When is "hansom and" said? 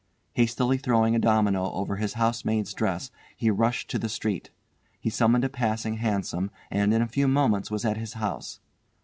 5.97-6.91